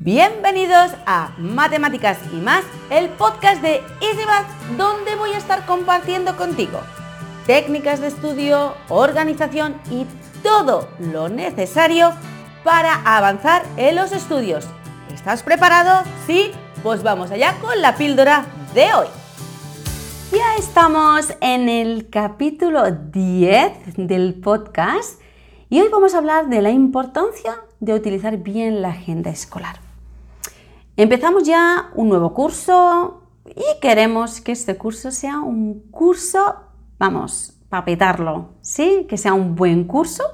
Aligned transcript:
Bienvenidos 0.00 0.92
a 1.06 1.34
Matemáticas 1.38 2.18
y 2.32 2.36
más, 2.36 2.62
el 2.88 3.08
podcast 3.08 3.60
de 3.60 3.82
EasyMath, 4.00 4.46
donde 4.76 5.16
voy 5.16 5.32
a 5.32 5.38
estar 5.38 5.66
compartiendo 5.66 6.36
contigo 6.36 6.78
técnicas 7.48 8.00
de 8.00 8.06
estudio, 8.06 8.74
organización 8.90 9.74
y 9.90 10.06
todo 10.44 10.88
lo 11.00 11.28
necesario 11.28 12.12
para 12.62 12.94
avanzar 13.16 13.64
en 13.76 13.96
los 13.96 14.12
estudios. 14.12 14.68
¿Estás 15.12 15.42
preparado? 15.42 16.04
¿Sí? 16.28 16.52
Pues 16.84 17.02
vamos 17.02 17.32
allá 17.32 17.56
con 17.60 17.82
la 17.82 17.96
píldora 17.96 18.46
de 18.74 18.94
hoy. 18.94 19.08
Ya 20.30 20.54
estamos 20.58 21.34
en 21.40 21.68
el 21.68 22.08
capítulo 22.08 22.88
10 22.92 23.96
del 23.96 24.34
podcast 24.34 25.20
y 25.68 25.80
hoy 25.80 25.88
vamos 25.90 26.14
a 26.14 26.18
hablar 26.18 26.48
de 26.48 26.62
la 26.62 26.70
importancia 26.70 27.56
de 27.80 27.94
utilizar 27.94 28.36
bien 28.36 28.80
la 28.80 28.90
agenda 28.90 29.30
escolar. 29.30 29.87
Empezamos 30.98 31.44
ya 31.44 31.90
un 31.94 32.08
nuevo 32.08 32.34
curso 32.34 33.22
y 33.46 33.80
queremos 33.80 34.40
que 34.40 34.52
este 34.52 34.76
curso 34.76 35.10
sea 35.12 35.38
un 35.38 35.84
curso, 35.90 36.56
vamos, 36.98 37.56
para 37.68 37.84
petarlo, 37.84 38.48
¿sí? 38.60 39.06
Que 39.08 39.16
sea 39.16 39.32
un 39.32 39.54
buen 39.54 39.84
curso. 39.84 40.24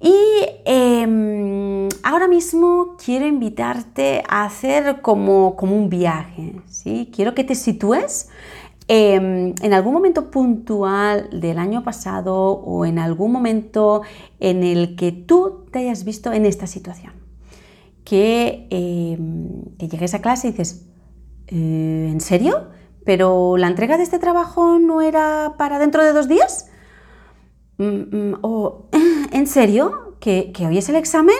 Y 0.00 0.16
em, 0.64 1.86
ahora 2.02 2.28
mismo 2.28 2.96
quiero 3.04 3.26
invitarte 3.26 4.22
a 4.26 4.44
hacer 4.44 5.02
como, 5.02 5.54
como 5.54 5.76
un 5.76 5.90
viaje, 5.90 6.60
¿sí? 6.66 7.10
Quiero 7.14 7.34
que 7.34 7.44
te 7.44 7.54
sitúes 7.54 8.30
Em, 8.88 9.52
en 9.62 9.72
algún 9.72 9.94
momento 9.94 10.30
puntual 10.30 11.28
del 11.40 11.58
año 11.58 11.82
pasado 11.82 12.52
o 12.52 12.84
en 12.84 13.00
algún 13.00 13.32
momento 13.32 14.02
en 14.38 14.62
el 14.62 14.94
que 14.94 15.10
tú 15.10 15.64
te 15.72 15.80
hayas 15.80 16.04
visto 16.04 16.32
en 16.32 16.46
esta 16.46 16.68
situación, 16.68 17.12
que, 18.06 18.68
em, 18.70 19.64
llegues 19.78 20.14
a 20.14 20.22
clase 20.22 20.48
y 20.48 20.50
dices, 20.52 20.86
eh, 21.48 22.08
¿en 22.10 22.20
serio? 22.20 22.68
¿Pero 23.04 23.56
la 23.56 23.66
entrega 23.66 23.96
de 23.96 24.04
este 24.04 24.20
trabajo 24.20 24.78
no 24.78 25.02
era 25.02 25.54
para 25.58 25.78
dentro 25.78 26.04
de 26.04 26.12
dos 26.12 26.28
días? 26.28 26.70
Mm, 27.78 27.84
mm, 27.84 28.38
¿O 28.42 28.86
en 29.32 29.46
serio? 29.46 30.16
¿Que, 30.20 30.52
que 30.52 30.66
hoy 30.66 30.78
es 30.78 30.88
el 30.88 30.96
examen? 30.96 31.36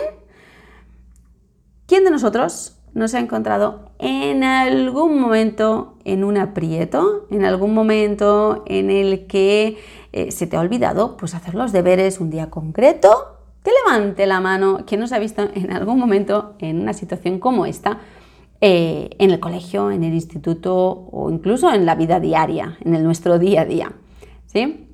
¿Quién 1.87 2.03
de 2.03 2.11
nosotros 2.11 2.77
nos 2.93 3.13
ha 3.13 3.19
encontrado 3.19 3.91
en 3.97 4.43
algún 4.43 5.21
momento 5.21 5.97
en 6.03 6.25
un 6.25 6.37
aprieto, 6.37 7.27
en 7.29 7.45
algún 7.45 7.73
momento 7.73 8.63
en 8.65 8.89
el 8.89 9.25
que 9.27 9.77
eh, 10.11 10.31
se 10.31 10.47
te 10.47 10.57
ha 10.57 10.59
olvidado 10.59 11.15
pues 11.15 11.33
hacer 11.33 11.55
los 11.55 11.71
deberes 11.71 12.19
un 12.19 12.29
día 12.29 12.49
concreto, 12.49 13.36
que 13.67 13.73
levante 13.83 14.25
la 14.27 14.39
mano 14.39 14.85
quien 14.87 15.01
nos 15.01 15.11
ha 15.11 15.19
visto 15.19 15.49
en 15.53 15.73
algún 15.73 15.99
momento 15.99 16.55
en 16.59 16.79
una 16.79 16.93
situación 16.93 17.37
como 17.37 17.65
esta, 17.65 17.99
eh, 18.61 19.09
en 19.19 19.31
el 19.31 19.41
colegio, 19.41 19.91
en 19.91 20.05
el 20.05 20.13
instituto 20.13 21.09
o 21.11 21.29
incluso 21.29 21.73
en 21.73 21.85
la 21.85 21.95
vida 21.95 22.21
diaria, 22.21 22.77
en 22.85 22.95
el 22.95 23.03
nuestro 23.03 23.39
día 23.39 23.63
a 23.63 23.65
día. 23.65 23.91
¿sí? 24.45 24.87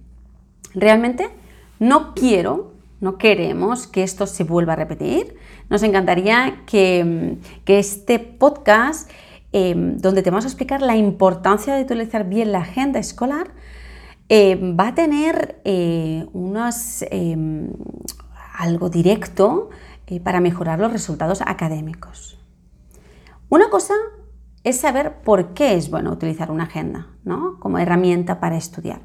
Realmente 0.74 1.30
no 1.78 2.16
quiero 2.16 2.72
no 3.00 3.18
queremos 3.18 3.86
que 3.86 4.02
esto 4.02 4.26
se 4.26 4.46
vuelva 4.46 4.74
a 4.74 4.76
repetir. 4.78 5.36
Nos 5.70 5.84
encantaría 5.84 6.64
que, 6.66 7.38
este 7.68 8.18
podcast, 8.18 9.12
em, 9.52 9.98
donde 9.98 10.24
te 10.24 10.32
vamos 10.32 10.46
a 10.46 10.48
explicar 10.48 10.82
la 10.82 10.96
importancia 10.96 11.76
de 11.76 11.84
utilizar 11.84 12.28
bien 12.28 12.54
la 12.54 12.60
agenda 12.60 13.00
escolar, 13.00 13.52
em, 14.30 14.78
va 14.80 14.88
a 14.88 14.96
tener 14.96 15.62
eh, 15.66 16.26
em, 17.12 17.70
algo 18.64 18.90
directo 18.90 19.70
eh, 20.08 20.20
para 20.20 20.40
mejorar 20.40 20.80
los 20.80 20.92
resultados 20.92 21.42
académicos. 21.46 22.40
Una 23.50 23.70
cosa 23.70 23.94
es 24.64 24.80
saber 24.80 25.22
por 25.22 25.54
qué 25.54 25.76
es 25.76 25.90
bueno 25.90 26.12
utilizar 26.12 26.50
una 26.50 26.64
agenda 26.64 27.08
como 27.60 27.78
herramienta 27.78 28.40
para 28.40 28.58
estudiar. 28.58 29.02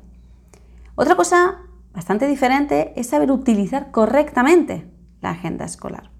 Otra 0.94 1.16
cosa 1.16 1.59
bastante 1.93 2.27
diferente 2.27 2.93
es 2.97 3.09
saber 3.09 3.31
utilizar 3.31 3.91
correctamente 3.91 4.88
la 5.21 5.31
agenda 5.31 5.65
escolar. 5.65 6.11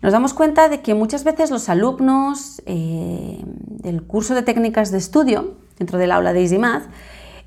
Nos 0.00 0.12
damos 0.12 0.34
cuenta 0.34 0.68
de 0.68 0.80
que 0.80 0.94
muchas 0.94 1.22
veces 1.22 1.50
los 1.50 1.68
alumnos 1.68 2.60
eh, 2.66 3.40
del 3.44 4.02
curso 4.02 4.34
de 4.34 4.42
técnicas 4.42 4.90
de 4.90 4.98
estudio 4.98 5.56
dentro 5.78 5.98
del 5.98 6.10
aula 6.10 6.32
de 6.32 6.40
EasyMath, 6.40 6.84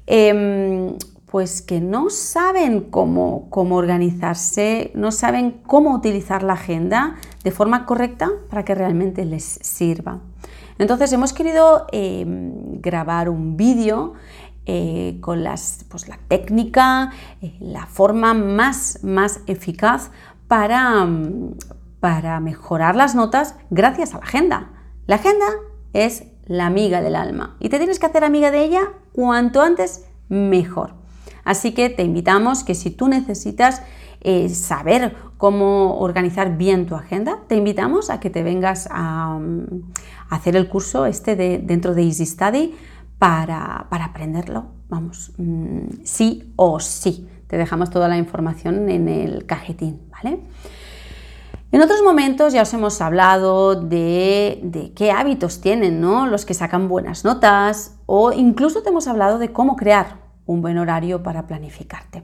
em, 0.08 0.96
pues 1.36 1.62
que 1.62 1.82
no 1.82 2.10
saben 2.10 2.80
cómo, 2.80 3.50
cómo, 3.50 3.76
organizarse, 3.76 4.92
no 4.96 5.12
saben 5.12 5.52
cómo 5.68 5.94
utilizar 5.94 6.44
la 6.44 6.54
agenda 6.54 7.18
de 7.44 7.52
forma 7.52 7.86
correcta 7.86 8.32
para 8.50 8.64
que 8.64 8.74
realmente 8.74 9.26
les 9.26 9.44
sirva. 9.44 10.22
Entonces 10.78 11.12
hemos 11.12 11.34
querido 11.34 11.88
em, 11.92 12.80
grabar 12.80 13.28
un 13.28 13.58
vídeo 13.58 14.14
eh, 14.66 15.18
con 15.20 15.44
las, 15.44 15.84
pues, 15.90 16.08
la 16.08 16.18
técnica, 16.30 17.12
eh, 17.42 17.58
la 17.60 17.86
forma 17.86 18.34
más, 18.34 19.00
más 19.04 19.42
eficaz 19.46 20.12
para, 20.48 21.04
mm, 21.04 21.58
para 22.00 22.40
mejorar 22.40 22.96
las 22.96 23.14
notas 23.14 23.56
gracias 23.70 24.14
a 24.14 24.20
la 24.20 24.24
agenda. 24.24 24.72
La 25.06 25.16
agenda 25.16 25.48
es 25.92 26.28
la 26.46 26.66
amiga 26.66 27.02
del 27.02 27.18
alma 27.18 27.58
y 27.60 27.68
te 27.68 27.78
tienes 27.78 28.00
que 28.00 28.06
hacer 28.06 28.24
amiga 28.24 28.52
de 28.52 28.64
ella 28.64 28.94
cuanto 29.12 29.62
antes 29.62 30.06
mejor. 30.30 31.04
Así 31.46 31.74
que 31.74 31.90
te 31.90 32.04
invitamos 32.04 32.64
que 32.64 32.76
si 32.76 32.90
tú 32.90 33.08
necesitas 33.08 33.84
eh, 34.22 34.50
saber 34.50 35.16
cómo 35.38 36.00
organizar 36.00 36.58
bien 36.58 36.88
tu 36.88 36.96
agenda, 36.96 37.40
te 37.48 37.56
invitamos 37.56 38.10
a 38.10 38.20
que 38.20 38.32
te 38.32 38.42
vengas 38.42 38.90
a, 38.92 39.38
mm, 39.40 39.94
hacer 40.30 40.56
el 40.56 40.68
curso 40.68 41.06
este 41.06 41.36
de, 41.36 41.60
dentro 41.60 41.94
de 41.94 42.04
Easy 42.04 42.26
Study 42.26 42.74
para, 43.20 43.88
aprenderlo, 43.92 44.66
vamos, 44.90 45.32
mm, 45.38 46.04
sí 46.04 46.54
o 46.56 46.80
sí. 46.80 47.30
Te 47.48 47.58
dejamos 47.58 47.92
toda 47.92 48.08
la 48.08 48.18
información 48.18 48.90
en 48.90 49.08
el 49.08 49.46
cajetín, 49.46 50.02
¿vale? 50.10 50.40
En 51.72 51.82
otros 51.82 52.02
momentos 52.04 52.54
ya 52.54 52.64
os 52.64 52.74
hemos 52.74 53.02
hablado 53.02 53.76
de, 53.76 54.92
qué 54.96 55.12
hábitos 55.12 55.62
tienen 55.62 56.00
¿no? 56.00 56.26
los 56.26 56.46
que 56.46 56.54
sacan 56.54 56.88
buenas 56.88 57.26
notas 57.26 57.98
o 58.06 58.32
incluso 58.32 58.82
te 58.82 58.90
hemos 58.90 59.08
hablado 59.08 59.40
de 59.40 59.52
cómo 59.52 59.76
crear 59.76 60.25
un 60.46 60.62
buen 60.62 60.78
horario 60.78 61.24
para 61.24 61.48
planificarte. 61.48 62.24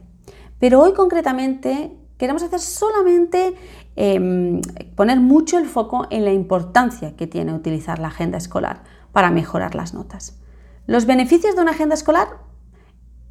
Pero 0.60 0.82
hoy 0.82 0.94
concretamente 0.94 1.96
queremos 2.18 2.44
hacer 2.44 2.60
solamente 2.60 3.56
em, 3.96 4.62
poner 4.96 5.20
mucho 5.20 5.58
el 5.58 5.66
foco 5.66 6.06
en 6.12 6.24
la 6.24 6.32
importancia 6.32 7.16
que 7.16 7.26
tiene 7.26 7.54
utilizar 7.54 7.98
la 7.98 8.10
agenda 8.10 8.38
escolar 8.38 8.84
para 9.12 9.32
mejorar 9.32 9.74
las 9.74 9.94
notas. 9.94 10.40
Los 10.86 11.06
beneficios 11.06 11.56
de 11.56 11.62
una 11.62 11.72
agenda 11.72 11.96
escolar 11.96 12.28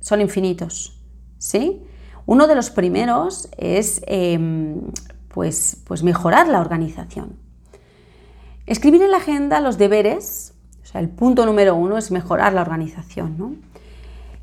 son 0.01 0.21
infinitos, 0.21 1.01
¿sí? 1.39 1.85
Uno 2.27 2.47
de 2.47 2.55
los 2.55 2.71
primeros 2.71 3.49
es 3.57 4.03
em, 4.07 4.81
pues, 5.29 5.83
pues 5.87 6.03
mejorar 6.03 6.49
la 6.49 6.61
organización. 6.61 7.37
Escribir 8.67 9.03
en 9.03 9.11
la 9.11 9.19
agenda 9.19 9.61
los 9.61 9.79
deberes, 9.79 10.55
o 10.83 10.87
sea, 10.87 11.01
el 11.01 11.09
punto 11.09 11.47
número 11.47 11.75
uno 11.75 11.99
es 11.99 12.11
mejorar 12.11 12.53
la 12.53 12.63
organización, 12.63 13.39
¿no? 13.39 13.55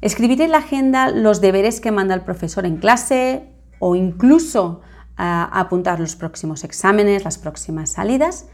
Escribir 0.01 0.41
en 0.41 0.51
la 0.51 0.59
agenda 0.59 1.09
los 1.09 1.41
deberes 1.41 1.81
que 1.81 1.91
manda 1.91 2.13
el 2.13 2.21
profesor 2.21 2.65
en 2.65 2.77
clase 2.77 3.49
o 3.79 3.95
incluso 3.95 4.81
a 5.15 5.59
apuntar 5.59 5.99
los 5.99 6.15
próximos 6.15 6.63
exámenes, 6.63 7.23
las 7.23 7.39
próximas 7.39 7.91
salidas, 7.91 8.45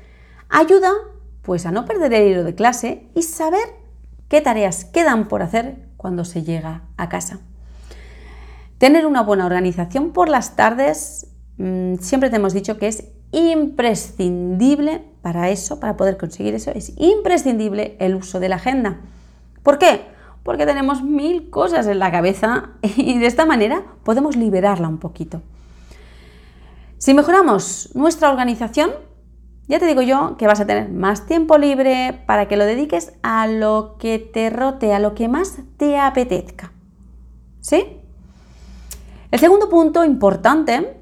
ayuda 0.49 0.89
pues 1.41 1.65
a 1.65 1.71
no 1.71 1.85
perder 1.85 2.13
el 2.13 2.31
hilo 2.31 2.43
de 2.45 2.55
clase 2.55 3.09
y 3.13 3.23
saber 3.23 3.67
qué 4.29 4.39
tareas 4.39 4.85
quedan 4.85 5.27
por 5.27 5.41
hacer 5.41 5.89
cuando 5.97 6.23
se 6.23 6.43
llega 6.43 6.83
a 6.95 7.09
casa. 7.09 7.39
Tener 8.77 9.05
una 9.05 9.21
buena 9.21 9.45
organización 9.45 10.11
por 10.11 10.29
las 10.29 10.55
tardes, 10.55 11.27
mm, 11.57 11.95
siempre 11.95 12.29
te 12.29 12.37
hemos 12.37 12.53
dicho 12.53 12.77
que 12.77 12.87
es 12.87 13.09
imprescindible 13.31 15.03
para 15.22 15.49
eso, 15.49 15.79
para 15.79 15.97
poder 15.97 16.17
conseguir 16.17 16.53
eso, 16.55 16.72
es 16.72 16.93
imprescindible 16.97 17.97
el 17.99 18.16
uso 18.16 18.39
de 18.39 18.49
la 18.49 18.55
agenda. 18.55 19.01
¿Por 19.63 19.79
qué? 19.79 20.12
Porque 20.43 20.66
tenemos 20.66 21.01
mil 21.01 21.49
cosas 21.49 21.87
en 21.87 21.99
la 21.99 22.11
cabeza 22.11 22.72
y 22.81 23.17
de 23.17 23.25
esta 23.25 23.45
manera 23.45 23.84
podemos 24.03 24.35
liberarla 24.35 24.87
un 24.87 24.97
poquito. 24.97 25.41
Si 26.97 27.13
mejoramos 27.13 27.90
nuestra 27.95 28.29
organización, 28.29 28.91
ya 29.67 29.79
te 29.79 29.85
digo 29.85 30.01
yo 30.01 30.35
que 30.37 30.47
vas 30.47 30.59
a 30.59 30.66
tener 30.66 30.90
más 30.90 31.25
tiempo 31.25 31.57
libre 31.57 32.23
para 32.28 32.47
que 32.47 32.57
lo 32.57 32.66
dediques 32.66 33.13
a 33.23 33.47
lo 33.47 33.95
que 33.97 34.19
te 34.19 34.49
rote, 34.49 34.93
a 34.93 34.99
lo 34.99 35.16
que 35.16 35.28
más 35.28 35.57
te 35.78 35.97
apetezca. 35.97 36.72
¿Sí? 37.61 38.01
El 39.31 39.39
segundo 39.39 39.69
punto 39.69 40.03
importante 40.03 41.01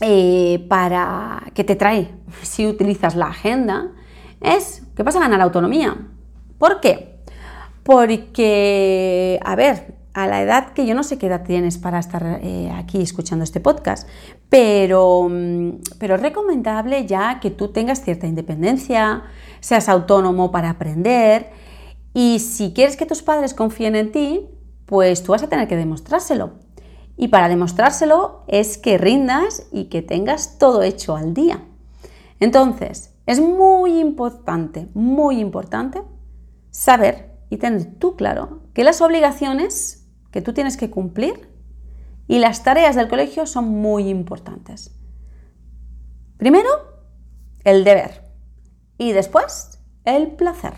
eh, 0.00 0.64
para 0.68 1.50
que 1.54 1.64
te 1.64 1.76
trae 1.76 2.14
si 2.42 2.66
utilizas 2.66 3.16
la 3.16 3.26
agenda 3.26 3.90
es 4.40 4.82
que 4.94 5.02
vas 5.02 5.16
a 5.16 5.20
ganar 5.20 5.40
autonomía. 5.40 5.96
¿Por 6.58 6.80
qué? 6.80 7.07
Porque, 7.88 9.40
a 9.42 9.56
ver, 9.56 9.94
a 10.12 10.26
la 10.26 10.42
edad 10.42 10.74
que 10.74 10.84
yo 10.84 10.94
no 10.94 11.02
sé 11.02 11.16
qué 11.16 11.28
edad 11.28 11.42
tienes 11.42 11.78
para 11.78 11.98
estar 11.98 12.38
eh, 12.42 12.70
aquí 12.76 13.00
escuchando 13.00 13.44
este 13.44 13.60
podcast, 13.60 14.06
pero, 14.50 15.26
mm, 15.30 15.80
pero 15.98 16.16
es 16.16 16.20
recomendable 16.20 17.06
ya 17.06 17.40
que 17.40 17.50
tú 17.50 17.68
tengas 17.68 18.02
cierta 18.02 18.26
independencia, 18.26 19.22
seas 19.60 19.88
autónomo 19.88 20.50
para 20.50 20.68
aprender 20.68 21.48
y 22.12 22.40
si 22.40 22.74
quieres 22.74 22.98
que 22.98 23.06
tus 23.06 23.22
padres 23.22 23.54
confíen 23.54 23.96
en 23.96 24.12
ti, 24.12 24.46
pues 24.84 25.22
tú 25.22 25.32
vas 25.32 25.42
a 25.42 25.48
tener 25.48 25.66
que 25.66 25.76
demostrárselo. 25.76 26.58
Y 27.16 27.28
para 27.28 27.48
demostrárselo 27.48 28.42
es 28.48 28.76
que 28.76 28.98
rindas 28.98 29.66
y 29.72 29.84
que 29.84 30.02
tengas 30.02 30.58
todo 30.58 30.82
hecho 30.82 31.16
al 31.16 31.32
día. 31.32 31.64
Entonces, 32.38 33.14
es 33.24 33.40
muy 33.40 33.98
importante, 33.98 34.88
muy 34.92 35.40
importante 35.40 36.02
saber 36.70 37.37
y 37.50 37.56
tener 37.56 37.94
tú 37.98 38.16
claro 38.16 38.62
que 38.74 38.84
las 38.84 39.00
obligaciones 39.00 40.06
que 40.30 40.42
tú 40.42 40.52
tienes 40.52 40.76
que 40.76 40.90
cumplir 40.90 41.48
y 42.26 42.38
las 42.38 42.62
tareas 42.62 42.94
del 42.94 43.08
colegio 43.08 43.46
son 43.46 43.68
muy 43.68 44.08
importantes. 44.08 44.94
Primero, 46.36 46.68
el 47.64 47.84
deber 47.84 48.30
y 48.98 49.12
después, 49.12 49.80
el 50.04 50.32
placer. 50.32 50.74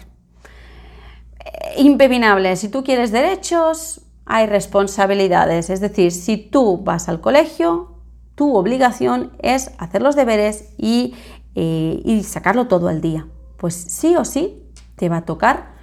Eh, 1.45 1.83
impepinable, 1.83 2.55
si 2.57 2.69
tú 2.69 2.85
quieres 2.85 3.11
derechos, 3.11 4.03
hay 4.25 4.47
responsabilidades. 4.47 5.71
Es 5.71 5.81
decir, 5.81 6.13
si 6.13 6.37
tú 6.37 6.79
vas 6.79 7.09
al 7.09 7.21
colegio, 7.21 8.01
tu 8.37 8.55
obligación 8.57 9.33
es 9.41 9.73
hacer 9.79 10.03
los 10.03 10.15
deberes 10.15 10.73
y, 10.79 11.15
eh, 11.57 12.01
y 12.05 12.23
sacarlo 12.23 12.69
todo 12.69 12.89
al 12.89 13.01
día. 13.01 13.27
Pues 13.59 13.75
sí 13.75 14.15
o 14.17 14.25
sí 14.25 14.71
te 14.97 15.09
va 15.09 15.19
a 15.19 15.25
tocar 15.25 15.75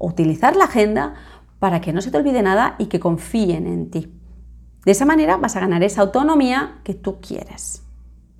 utilizar 0.00 0.56
la 0.56 0.64
agenda 0.64 1.14
para 1.58 1.80
que 1.80 1.92
no 1.92 2.00
se 2.00 2.10
te 2.10 2.16
olvide 2.16 2.42
nada 2.42 2.74
y 2.78 2.86
que 2.86 2.98
confíen 2.98 3.66
en 3.66 3.90
ti. 3.90 4.12
De 4.84 4.92
esa 4.92 5.04
manera 5.04 5.36
vas 5.36 5.56
a 5.56 5.60
ganar 5.60 5.82
esa 5.82 6.00
autonomía 6.00 6.80
que 6.84 6.94
tú 6.94 7.20
quieres. 7.20 7.84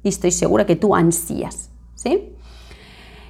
Y 0.03 0.09
estoy 0.09 0.33
segura 0.33 0.67
que 0.67 0.77
tú 0.77 0.95
ansías. 0.97 1.71
¿sí? 1.95 2.35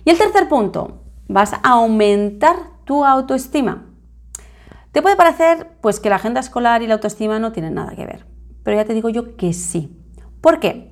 Y 0.04 0.10
el 0.10 0.16
tercer 0.18 0.48
punto, 0.48 1.02
vas 1.28 1.52
a 1.52 1.60
aumentar 1.62 2.56
tu 2.84 3.04
autoestima. 3.04 3.86
Te 4.92 5.02
puede 5.02 5.16
parecer 5.16 5.72
pues, 5.80 6.00
que 6.00 6.08
la 6.08 6.16
agenda 6.16 6.40
escolar 6.40 6.82
y 6.82 6.86
la 6.86 6.94
autoestima 6.94 7.38
no 7.38 7.52
tienen 7.52 7.74
nada 7.74 7.94
que 7.94 8.06
ver, 8.06 8.26
pero 8.64 8.76
ya 8.76 8.84
te 8.84 8.94
digo 8.94 9.08
yo 9.08 9.36
que 9.36 9.52
sí. 9.52 9.96
¿Por 10.40 10.58
qué? 10.58 10.90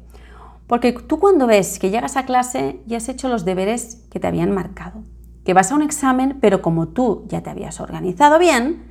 Porque 0.66 0.92
tú 0.92 1.18
cuando 1.18 1.46
ves 1.46 1.78
que 1.78 1.90
llegas 1.90 2.16
a 2.16 2.26
clase 2.26 2.80
y 2.86 2.94
has 2.94 3.08
hecho 3.08 3.28
los 3.28 3.44
deberes 3.44 4.06
que 4.10 4.20
te 4.20 4.26
habían 4.26 4.52
marcado, 4.52 5.02
que 5.48 5.54
vas 5.54 5.72
a 5.72 5.76
un 5.76 5.80
examen, 5.80 6.36
pero 6.42 6.60
como 6.60 6.88
tú 6.88 7.24
ya 7.26 7.42
te 7.42 7.48
habías 7.48 7.80
organizado 7.80 8.38
bien, 8.38 8.82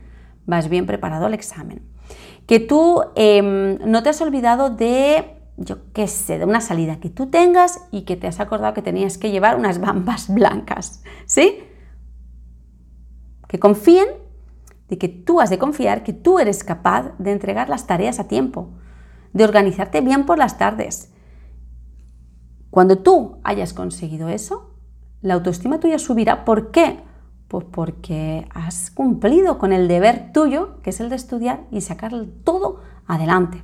vas 0.48 0.69
bien 0.69 0.88
preparado 0.88 1.27
al 1.27 1.36
examen. 1.36 1.83
Que 2.48 2.59
tú 2.59 3.04
em, 3.13 3.77
no 3.86 4.01
te 4.01 4.09
has 4.09 4.19
olvidado 4.21 4.71
de, 4.71 5.38
yo 5.57 5.94
qué 5.94 6.07
sé, 6.07 6.39
de 6.39 6.45
una 6.45 6.59
salida 6.59 7.00
que 7.00 7.12
tú 7.12 7.27
tengas 7.27 7.86
y 7.92 8.06
que 8.06 8.15
te 8.15 8.25
has 8.25 8.39
acordado 8.39 8.74
que 8.74 8.81
tenías 8.81 9.19
que 9.19 9.30
llevar 9.30 9.56
unas 9.56 9.80
bambas 9.80 10.30
blancas, 10.33 11.04
¿sí? 11.27 11.59
Que 13.48 13.60
confíen 13.60 14.07
de 14.89 14.98
que 14.98 15.10
tú 15.10 15.39
has 15.39 15.51
de 15.51 15.60
confiar 15.60 16.01
que 16.01 16.13
tú 16.13 16.39
eres 16.39 16.63
capaz 16.63 17.12
de 17.19 17.33
entregar 17.33 17.69
las 17.69 17.86
tareas 17.86 18.19
a 18.19 18.27
tiempo, 18.27 18.71
de 19.31 19.44
organizarte 19.44 20.01
bien 20.01 20.25
por 20.25 20.39
las 20.39 20.57
tardes. 20.57 21.13
Cuando 22.71 22.98
tú 22.98 23.38
hayas 23.44 23.75
conseguido 23.75 24.30
eso, 24.30 24.67
la 25.27 25.35
autoestima 25.35 25.79
tuya 25.79 26.00
subirá. 26.00 26.45
¿Por 26.45 26.71
qué? 26.71 27.00
Pues 27.47 27.65
porque 27.71 28.47
has 28.53 28.91
cumplido 28.91 29.57
con 29.57 29.74
el 29.74 29.88
deber 29.88 30.31
tuyo, 30.33 30.81
que 30.81 30.89
es 30.89 31.00
el 31.00 31.09
de 31.09 31.15
estudiar 31.15 31.62
y 31.71 31.81
sacar 31.81 32.13
todo 32.44 32.81
adelante. 33.06 33.63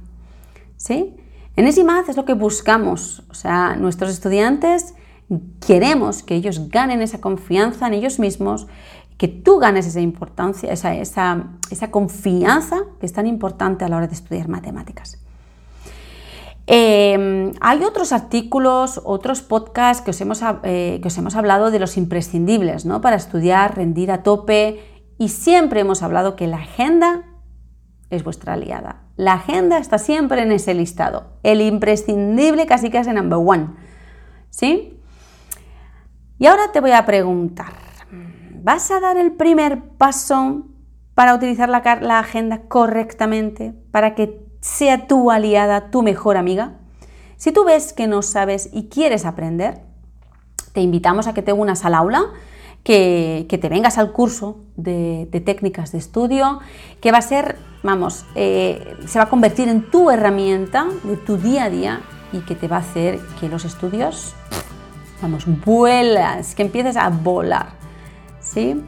¿Sí? 0.78 1.16
En 1.56 1.66
EasyMath 1.66 2.10
es 2.10 2.18
lo 2.18 2.26
que 2.26 2.34
buscamos. 2.34 3.24
O 3.30 3.34
sea, 3.34 3.76
nuestros 3.76 4.12
estudiantes 4.12 4.96
queremos 5.66 6.24
que 6.24 6.36
ellos 6.36 6.70
ganen 6.70 7.02
esa 7.02 7.22
confianza 7.22 7.88
en 7.88 7.94
ellos 7.94 8.20
mismos, 8.20 8.68
que 9.18 9.28
tú 9.28 9.60
ganes 9.60 9.86
esa 9.86 10.02
importancia, 10.02 10.72
esa, 10.72 10.94
esa 10.96 11.92
confianza 11.92 12.82
que 13.00 13.06
es 13.06 13.14
tan 13.14 13.28
importante 13.28 13.86
a 13.86 13.90
la 13.90 13.98
hora 13.98 14.08
de 14.08 14.14
estudiar 14.14 14.48
matemáticas. 14.50 15.23
Em, 16.66 17.52
hay 17.60 17.84
otros 17.84 18.14
artículos, 18.14 19.02
otros 19.04 19.42
podcasts 19.42 20.02
que 20.04 20.12
os, 20.12 20.22
hemos, 20.22 20.42
eh, 20.64 21.00
que 21.02 21.08
os 21.10 21.18
hemos 21.18 21.36
hablado 21.36 21.72
de 21.72 21.80
los 21.80 21.98
imprescindibles 21.98 22.86
¿no? 22.86 23.02
para 23.02 23.18
estudiar, 23.18 23.76
rendir 23.76 24.12
a 24.12 24.24
tope 24.24 24.80
y 25.18 25.30
siempre 25.30 25.82
hemos 25.82 26.04
hablado 26.04 26.36
que 26.36 26.48
la 26.48 26.58
agenda 26.58 27.26
es 28.10 28.24
vuestra 28.24 28.54
aliada. 28.54 29.04
La 29.18 29.34
agenda 29.34 29.78
está 29.78 29.98
siempre 29.98 30.42
en 30.42 30.52
ese 30.52 30.74
listado. 30.74 31.38
El 31.44 31.62
imprescindible 31.62 32.66
casi 32.66 32.90
que 32.90 33.00
es 33.00 33.08
el 33.08 33.16
number 33.16 33.40
one. 33.44 33.70
¿Sí? 34.50 35.00
Y 36.40 36.46
ahora 36.46 36.72
te 36.72 36.80
voy 36.80 36.92
a 36.92 37.06
preguntar, 37.06 37.74
¿vas 38.62 38.90
a 38.92 39.00
dar 39.00 39.18
el 39.18 39.34
primer 39.34 39.84
paso 39.98 40.68
para 41.14 41.36
utilizar 41.36 41.70
la, 41.70 41.82
la 42.02 42.20
agenda 42.20 42.64
correctamente? 42.68 43.74
Para 43.92 44.16
que 44.16 44.43
sea 44.64 45.08
tu 45.08 45.30
aliada, 45.30 45.92
tu 45.92 46.04
mejor 46.04 46.38
amiga. 46.38 46.72
Si 47.36 47.52
tú 47.52 47.66
ves 47.66 47.92
que 47.92 48.08
no 48.08 48.22
sabes 48.22 48.70
y 48.72 48.88
quieres 48.88 49.26
aprender, 49.26 49.82
te 50.72 50.80
invitamos 50.80 51.28
a 51.28 51.34
que 51.34 51.42
te 51.42 51.52
unas 51.52 51.84
al 51.84 51.94
aula, 51.94 52.28
que, 52.82 53.46
te 53.50 53.70
vengas 53.70 53.98
al 53.98 54.14
curso 54.14 54.62
de, 54.78 55.28
técnicas 55.46 55.92
de 55.92 55.98
estudio, 55.98 56.62
que 57.02 57.12
va 57.12 57.18
a 57.18 57.22
ser, 57.22 57.58
vamos, 57.84 58.26
eh, 58.36 58.96
se 59.06 59.20
va 59.20 59.26
a 59.26 59.30
convertir 59.30 59.68
en 59.68 59.92
tu 59.92 60.10
herramienta 60.10 60.88
de 61.04 61.18
tu 61.18 61.36
día 61.36 61.66
a 61.66 61.70
día 61.70 62.02
y 62.32 62.40
que 62.40 62.56
te 62.56 62.70
va 62.70 62.78
a 62.78 62.80
hacer 62.80 63.20
que 63.42 63.50
los 63.50 63.66
estudios, 63.66 64.34
vamos, 65.22 65.44
vuelas, 65.66 66.56
que 66.56 66.62
empieces 66.62 66.96
a 66.96 67.10
volar. 67.10 67.68
¿Sí? 68.40 68.82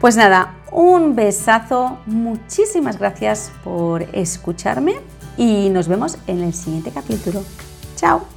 Pues 0.00 0.16
nada, 0.16 0.54
un 0.72 1.14
besazo, 1.14 1.98
muchísimas 2.06 2.98
gracias 2.98 3.52
por 3.64 4.02
escucharme 4.12 4.94
y 5.36 5.68
nos 5.70 5.88
vemos 5.88 6.18
en 6.26 6.42
el 6.42 6.54
siguiente 6.54 6.90
capítulo. 6.90 7.42
Chao. 7.96 8.29